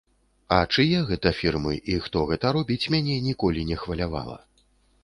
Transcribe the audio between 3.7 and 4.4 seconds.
не хвалявала.